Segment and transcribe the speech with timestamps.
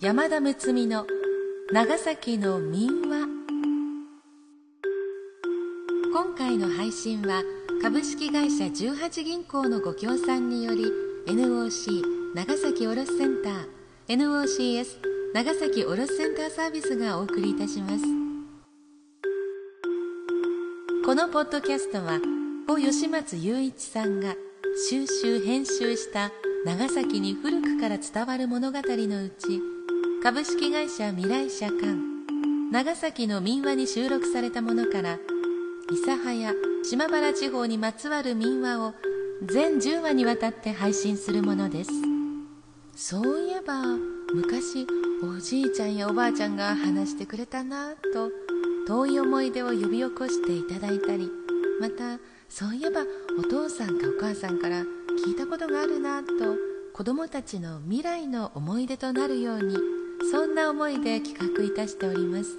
[0.00, 1.08] 山田睦美の
[1.72, 3.26] 長崎の民話。
[6.12, 7.42] 今回の配信は
[7.82, 10.84] 株式会社18銀行のご協賛により
[11.26, 13.66] NOC 長崎卸センター
[14.06, 14.86] NOCS
[15.34, 18.04] 長崎卸センターサービスがお送りいたします。
[21.04, 22.20] このポッドキャストは
[22.68, 24.36] 小吉松雄一さんが
[24.88, 26.30] 収集編集した
[26.64, 29.60] 長崎に古くから伝わる物語のうち
[30.20, 31.96] 株式会社未来社館。
[32.72, 35.16] 長崎の民話に収録されたものから
[35.88, 38.94] 諫早島原地方にまつわる民話を
[39.46, 41.90] 全10話にわたって配信するものです。
[42.96, 43.80] そういえば
[44.34, 44.88] 昔
[45.22, 48.30] おじいちゃんやおばあちゃんが話してくれたなと
[48.88, 51.30] 遠い思い出を呼び起こしていただいたり
[51.80, 53.02] またそういえば
[53.38, 54.82] お父さんかお母さんから
[55.24, 56.28] 聞いたことがあるなと
[56.92, 59.76] 子供たちの未来の思い出となるように
[60.30, 62.56] そんな思いで企画いたしております。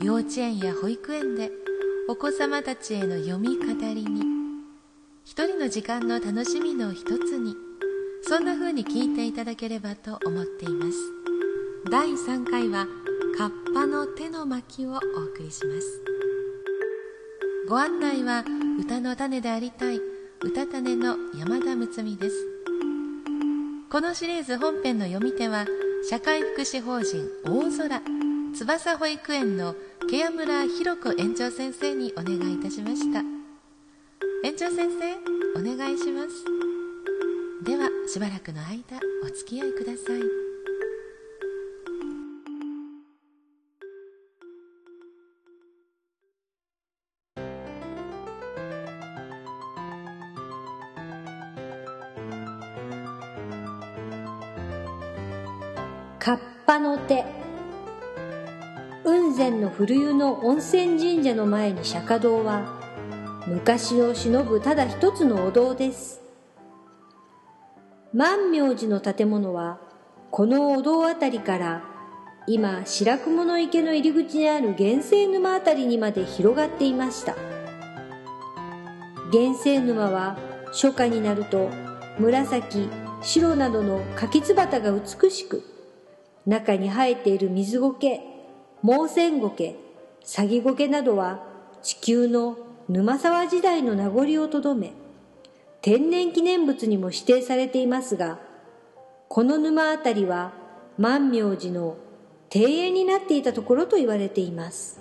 [0.00, 1.50] 幼稚園や保育園で
[2.08, 4.22] お子様たちへの読み語りに
[5.24, 7.54] 一人の時間の楽しみの一つに
[8.22, 10.98] そんな風に聞いていただければと思っています。
[11.90, 12.86] 第3回は
[13.36, 16.02] 「カッパの手の巻」をお送りします。
[17.66, 18.44] ご案内は
[18.78, 20.00] 歌の種でありたい
[20.42, 22.36] 歌種の山田睦美です。
[23.90, 25.64] このシリーズ本編の読み手は
[26.06, 28.02] 社会福祉法人大空。
[28.52, 29.74] 翼保育園の
[30.10, 33.20] ケア村ひろ子園長先生にお願いいたしました。
[34.44, 35.14] 園長先生
[35.58, 36.44] お願いします。
[37.64, 40.43] ではしばらくの間お付き合いください。
[56.24, 57.22] カッパの手
[59.04, 62.80] 雲仙の古湯の温泉神社の前に釈迦堂は
[63.46, 66.22] 昔を忍ぶただ一つのお堂です。
[68.14, 69.78] 万明寺の建物は
[70.30, 71.84] このお堂あたりから
[72.46, 77.36] 今白雲の池の入り口にある源泉沼あたりにまで広がっていました。
[79.30, 80.38] 源泉沼は
[80.72, 81.68] 初夏になると
[82.18, 82.88] 紫
[83.20, 85.73] 白などの柿つばたが美しく
[86.46, 88.20] 中に生えている水苔、
[88.82, 89.76] 毛線苔、
[90.22, 91.44] サギ苔などは
[91.82, 92.56] 地球の
[92.88, 94.92] 沼沢時代の名残をとどめ、
[95.80, 98.38] 天然記念物にも指定されていますが、
[99.28, 100.52] この沼あたりは
[100.98, 101.96] 万明寺の
[102.54, 105.00] 庭園になっていたところと言われています。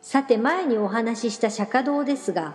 [0.00, 2.54] さて前にお話しした釈迦堂ですが、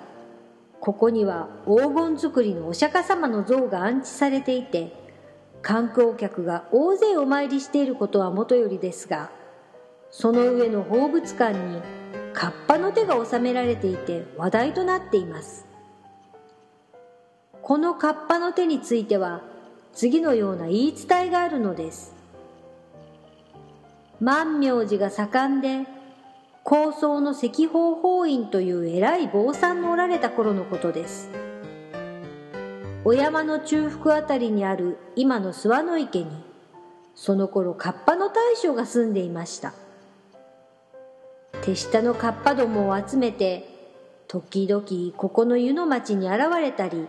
[0.80, 4.94] ここには黄金造りのお釈迦様の像が安置されていて、
[5.62, 9.32] 観光客が大勢お参りしていることはもとよりですが
[10.10, 11.82] その上の宝物館に
[12.34, 15.66] カッパの手が収められていて話題となっています。
[17.62, 19.42] このカッパの手については
[19.94, 22.16] 次のような言い伝えがあるのです。
[24.20, 25.88] 万明寺が盛んで
[26.64, 31.30] 高僧の石宝法院という偉い坊さんのおられた頃のことです。
[33.03, 36.44] お山の中腹あたりにある今の諏訪の池に
[37.16, 39.73] その頃カッパの大将が住んでいました。
[41.63, 43.67] 手下のカッパどもを集めて
[44.28, 44.84] 時々
[45.17, 47.07] ここの湯の町に現れたり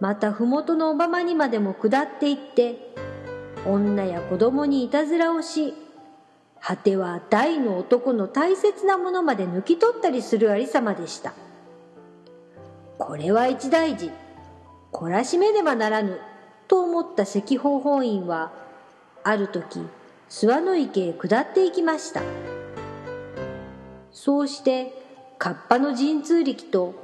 [0.00, 2.94] また麓の小浜にまでも下っていって
[3.66, 5.74] 女や子供にいたずらをし
[6.60, 11.34] 果ては大の男の大切なものまで抜き取ったりするありさまでした。
[12.98, 14.10] これは一大事。
[14.94, 16.20] 懲らしめねばならぬ
[16.68, 18.52] と思った石宝法院は
[19.24, 19.80] ある時
[20.30, 22.22] 諏訪の池へ下っていきました。
[24.12, 24.92] そうして
[25.38, 26.94] カッパの神通力と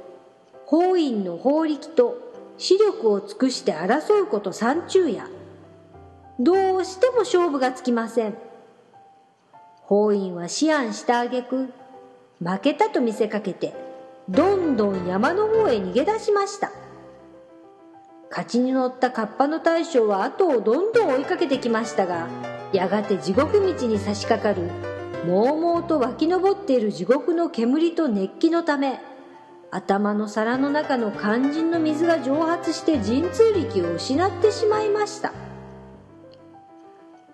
[0.65, 2.17] 法院の法力と
[2.57, 5.29] 視力を尽くして争うこと三昼夜。
[6.39, 8.37] どうしても勝負がつきません。
[9.81, 11.73] 法院は思案した挙句
[12.39, 13.75] 負けたと見せかけて
[14.29, 16.71] どんどん山の方へ逃げ出しました。
[18.31, 22.27] 勝ちに乗ったカッパの大将は後をどんどん追いかけてきましたが
[22.73, 24.71] やがて地獄道に差し掛かる
[25.27, 28.99] もうもうと湧き上っている地獄の煙と熱気のため
[29.69, 35.31] 頭の皿の中の肝心の水が蒸発して神通力を失ってしまいました。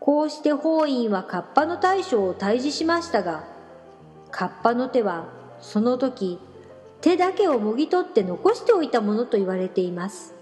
[0.08, 3.44] こうして法院はカッパの大将を退治しましたが
[4.32, 5.28] カッパの手は
[5.60, 6.40] その時
[7.02, 10.37] 手だけをもぎ取って残しておいたものと言われています。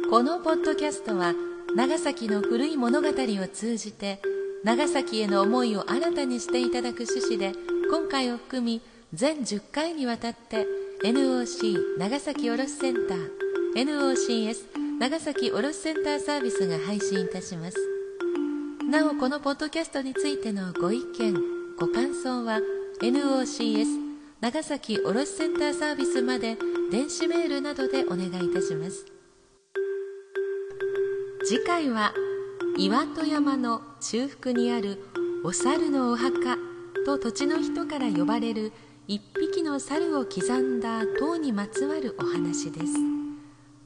[0.09, 1.33] このポッドキャストは
[1.75, 3.13] 長崎の古い物語を
[3.47, 4.21] 通じて
[4.63, 7.53] 長崎への思いを新たにしていただく趣旨で
[7.89, 8.81] 今回を含み
[9.13, 10.67] 全10回にわたって
[11.03, 13.29] NOC 長崎卸センター
[13.75, 14.57] NOCS
[14.99, 17.98] 長崎卸センターサービスが配信いたします。
[18.89, 21.35] なおこのポッドキャストについてのご意見
[21.77, 22.59] ご感想は
[23.03, 23.85] NOCS
[24.41, 26.57] 長崎卸センターサービスまで
[26.91, 29.05] 電子メールなどでお願いいたします。
[31.45, 32.15] 次回は
[32.79, 34.97] 岩戸山の中腹にある
[35.43, 36.57] お猿のお墓
[37.05, 38.73] と土地の人から呼ばれる
[39.07, 42.93] 一匹の猿を刻んだ塔にまつわるお話です。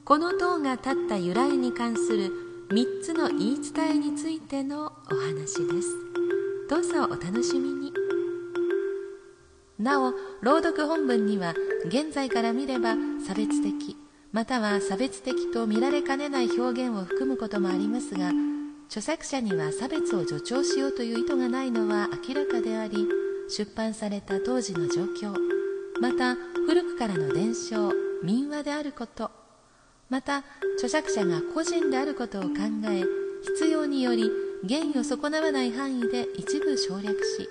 [0.06, 5.88] この塔が立った由来に関する3つの言い伝えについてのお話です。
[6.68, 7.92] どうぞお楽しみに。
[9.78, 12.94] なお朗読本文には現在から見れば
[13.26, 13.96] 差別的
[14.32, 18.30] または差別的と見られかねない表現を含むこともありますが
[18.86, 23.06] 著作者には差別を助長しようという意図がないのは明らかであり
[23.48, 25.34] 出版された当時の状況
[26.00, 26.36] また
[26.66, 29.43] 古くからの伝承民話であること
[30.14, 30.44] また
[30.76, 32.50] 著作者が個人であることを考
[32.88, 33.02] え
[33.58, 34.30] 必要により
[34.62, 37.48] 原意を損なわない範囲で一部省略し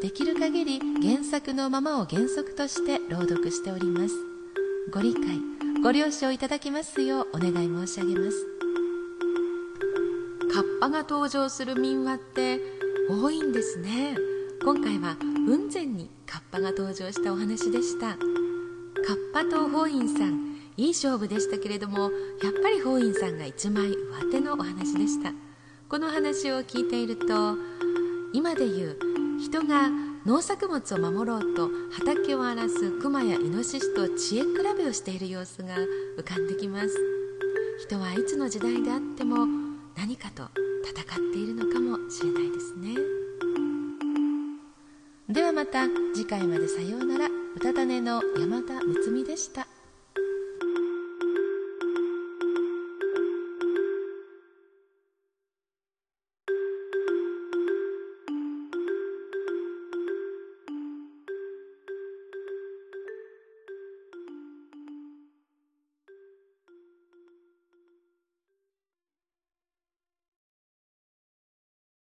[0.00, 4.14] できる限り原作のままを原則として朗読しております。
[4.90, 5.22] ご理解
[5.82, 8.46] ご了承いただきますようお願い申し上げます。
[10.50, 12.58] カッパが登場する民話って
[13.10, 14.16] 多いんですね。
[14.64, 18.16] 今回は雲仙にカッパが登場したお話でした。
[18.16, 20.47] カッパと法院さん
[20.78, 22.10] いい勝負でしたけれどもやっ
[22.62, 25.32] ぱり法院さんが一枚上手のお話でした。
[25.88, 27.56] この話を聞いていると
[28.32, 28.98] 今で言う
[29.40, 29.90] 人が
[30.24, 34.46] 農作物を守ろうと畑を荒らす熊やイノシシと知恵比
[34.76, 35.74] べをしている様子が
[36.16, 36.88] 浮かんできます。
[37.80, 39.46] 人はいつの時代であっても
[39.96, 40.44] 何かと
[40.84, 42.94] 戦っているのかもしれないですね。
[45.28, 47.28] ではまた次回までさようなら。
[47.56, 49.66] 歌種の山田睦美でした。